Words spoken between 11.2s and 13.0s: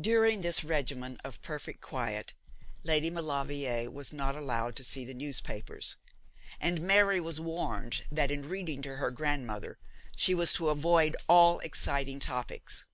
all exciting topics.